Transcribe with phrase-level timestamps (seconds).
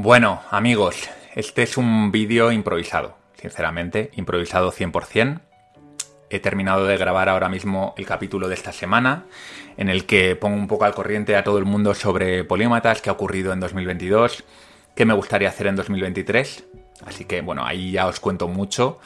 [0.00, 5.40] Bueno, amigos, este es un vídeo improvisado, sinceramente, improvisado 100%.
[6.30, 9.24] He terminado de grabar ahora mismo el capítulo de esta semana,
[9.76, 13.10] en el que pongo un poco al corriente a todo el mundo sobre polímatas, qué
[13.10, 14.44] ha ocurrido en 2022,
[14.94, 16.64] qué me gustaría hacer en 2023.
[17.04, 19.00] Así que, bueno, ahí ya os cuento mucho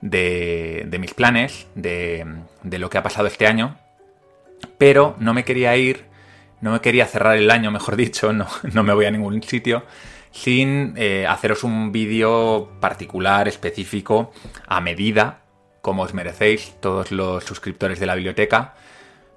[0.00, 2.24] de, mis planes, de,
[2.62, 3.76] lo que ha pasado este año.
[4.78, 6.06] Pero no me quería ir,
[6.62, 9.84] no me quería cerrar el año, mejor dicho, no me voy a ningún sitio
[10.30, 14.32] sin eh, haceros un vídeo particular, específico,
[14.66, 15.40] a medida,
[15.82, 18.74] como os merecéis todos los suscriptores de la biblioteca.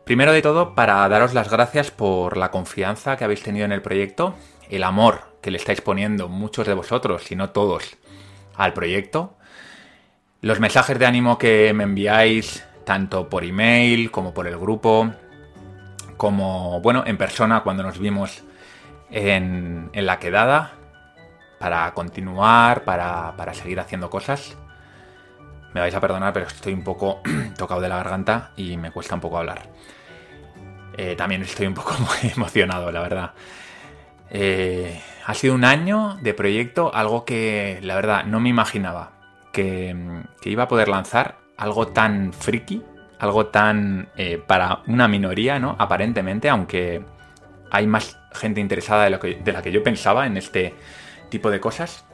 [0.06, 3.82] Primero de todo, para daros las gracias por la confianza que habéis tenido en el
[3.82, 4.36] proyecto,
[4.70, 7.98] el amor que le estáis poniendo muchos de vosotros, si no todos,
[8.56, 9.36] al proyecto,
[10.42, 15.12] los mensajes de ánimo que me enviáis, tanto por email como por el grupo,
[16.18, 18.44] como, bueno, en persona cuando nos vimos
[19.10, 20.74] en, en la quedada,
[21.64, 24.58] para continuar, para, seguir haciendo cosas.
[25.74, 27.22] Me vais a perdonar, pero estoy un poco
[27.58, 29.62] tocado de la garganta y me cuesta un poco hablar.
[30.98, 31.96] Eh, también estoy un poco
[32.36, 33.32] emocionado, la verdad.
[34.30, 39.14] Eh, ha sido un año de proyecto, algo que la verdad no me imaginaba
[39.54, 39.96] que,
[40.44, 42.84] iba a poder lanzar, algo tan friki,
[43.20, 45.78] algo tan eh, para una minoría, ¿no?
[45.80, 47.06] Aparentemente, aunque
[47.72, 50.74] hay más gente interesada de, lo que, de la que yo pensaba en este
[51.34, 52.06] tipo de cosas.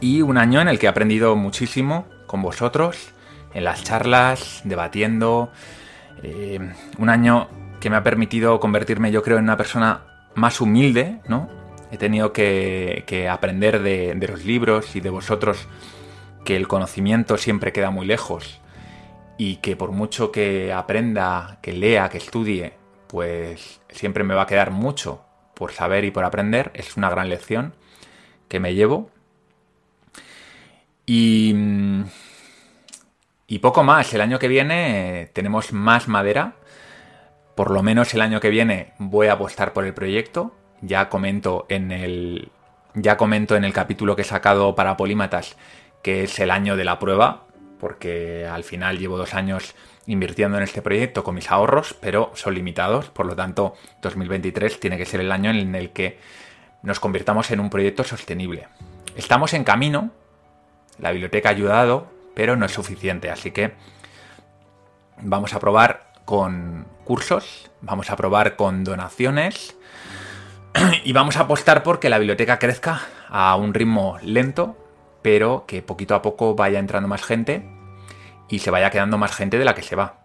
[0.00, 3.14] Y un año en el que he aprendido muchísimo con vosotros,
[3.54, 5.50] en las charlas, debatiendo.
[6.22, 6.60] Eh,
[6.98, 7.48] un año
[7.80, 10.02] que me ha permitido convertirme, yo creo, en una persona
[10.34, 11.48] más humilde, ¿no?
[11.90, 15.66] He tenido que, aprender de, de, los libros y de vosotros
[16.44, 18.60] que el conocimiento siempre queda muy lejos
[19.38, 22.74] y que por mucho que aprenda, que lea, que estudie,
[23.06, 26.70] pues siempre me va a quedar mucho por saber y por aprender.
[26.74, 27.72] Es una gran lección
[28.48, 29.10] que me llevo.
[31.06, 31.54] Y,
[33.46, 34.12] y poco más.
[34.12, 36.56] El año que viene eh, tenemos más madera.
[37.54, 40.54] Por lo menos el año que viene voy a apostar por el proyecto.
[40.82, 42.50] Ya comento en el.
[42.94, 45.56] Ya comento en el capítulo que he sacado para Polímatas
[46.02, 47.44] que es el año de la prueba.
[47.80, 49.74] Porque al final llevo dos años
[50.06, 53.10] invirtiendo en este proyecto con mis ahorros, pero son limitados.
[53.10, 56.18] Por lo tanto, 2023 tiene que ser el año en el que
[56.88, 58.66] nos convirtamos en un proyecto sostenible.
[59.14, 60.10] Estamos en camino,
[60.98, 63.74] la biblioteca ha ayudado, pero no es suficiente, así que
[65.20, 69.76] vamos a probar con cursos, vamos a probar con donaciones
[71.04, 74.76] y vamos a apostar por que la biblioteca crezca a un ritmo lento,
[75.20, 77.68] pero que poquito a poco vaya entrando más gente
[78.48, 80.20] y se vaya quedando más gente de la que se va.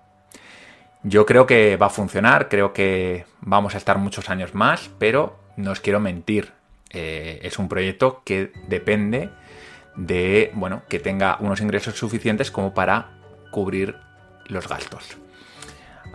[1.03, 5.42] Yo creo que va a funcionar, creo que vamos a estar muchos años más, pero
[5.57, 6.51] no os quiero mentir.
[6.89, 9.29] Eh, es un proyecto que depende
[9.95, 13.11] de, bueno, que tenga unos ingresos suficientes como para
[13.51, 13.95] cubrir
[14.47, 15.17] los gastos.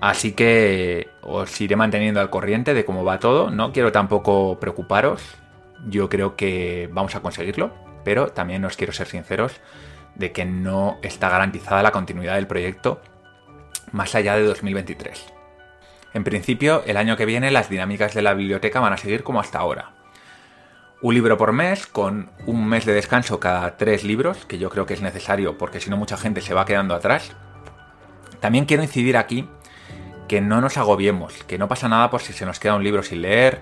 [0.01, 3.51] Así que os iré manteniendo al corriente de cómo va todo.
[3.51, 5.23] No quiero tampoco preocuparos.
[5.89, 7.73] Yo creo que vamos a conseguirlo.
[8.05, 9.61] Pero también os quiero ser sinceros
[10.15, 13.01] de que no está garantizada la continuidad del proyecto
[13.93, 15.38] más allá de 2023.
[16.15, 19.41] En principio, el año que viene las dinámicas de la biblioteca van a seguir como
[19.41, 19.93] hasta ahora.
[21.01, 24.87] Un libro por mes, con un mes de descanso cada tres libros, que yo creo
[24.87, 27.37] que es necesario porque si no mucha gente se va quedando atrás.
[28.41, 29.49] También quiero incidir aquí
[30.29, 33.03] que no nos agobiemos, que no pasa nada por si se nos queda un libro
[33.03, 33.61] sin leer,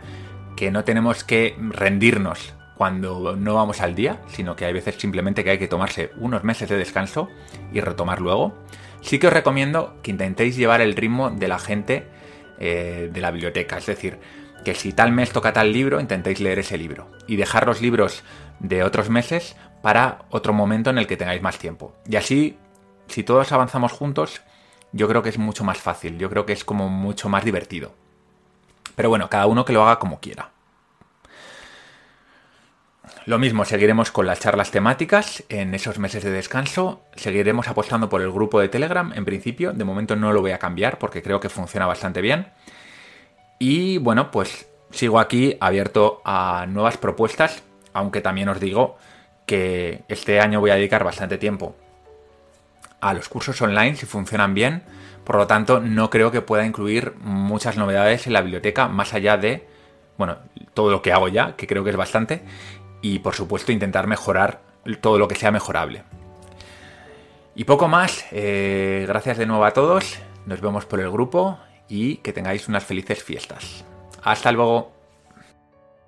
[0.57, 5.45] que no tenemos que rendirnos cuando no vamos al día, sino que hay veces simplemente
[5.45, 7.29] que hay que tomarse unos meses de descanso
[7.73, 8.55] y retomar luego.
[9.01, 12.07] Sí que os recomiendo que intentéis llevar el ritmo de la gente
[12.59, 13.79] eh, de la biblioteca.
[13.79, 14.19] Es decir,
[14.65, 18.25] que si tal mes toca tal libro, intentéis leer ese libro y dejar los libros
[18.59, 21.95] de otros meses para otro momento en el que tengáis más tiempo.
[22.09, 22.59] Y así,
[23.07, 24.43] si todos avanzamos juntos,
[24.93, 27.95] yo creo que es mucho más fácil, yo creo que es como mucho más divertido.
[28.95, 30.51] Pero bueno, cada uno que lo haga como quiera.
[33.27, 37.03] Lo mismo, seguiremos con las charlas temáticas en esos meses de descanso.
[37.17, 39.73] Seguiremos apostando por el grupo de Telegram en principio.
[39.73, 42.47] De momento no lo voy a cambiar porque creo que funciona bastante bien.
[43.59, 48.97] Y bueno, pues sigo aquí abierto a nuevas propuestas, aunque también os digo
[49.45, 51.75] que este año voy a dedicar bastante tiempo
[53.01, 54.85] a los cursos online si funcionan bien.
[55.25, 59.37] Por lo tanto, no creo que pueda incluir muchas novedades en la biblioteca más allá
[59.37, 59.67] de,
[60.17, 60.37] bueno,
[60.75, 62.43] todo lo que hago ya, que creo que es bastante
[63.03, 64.61] y por supuesto intentar mejorar
[65.01, 66.05] todo lo que sea mejorable.
[67.55, 71.59] Y poco más, eh, gracias de nuevo a todos, nos vemos por el grupo
[71.89, 73.85] y que tengáis unas felices fiestas.
[74.23, 74.96] Hasta luego.